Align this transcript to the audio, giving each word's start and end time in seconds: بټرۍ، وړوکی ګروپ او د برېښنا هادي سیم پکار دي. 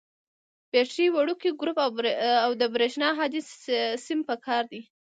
بټرۍ، 0.71 1.07
وړوکی 1.11 1.49
ګروپ 1.59 1.77
او 2.45 2.51
د 2.61 2.63
برېښنا 2.75 3.09
هادي 3.19 3.41
سیم 4.05 4.19
پکار 4.29 4.63
دي. 4.71 4.81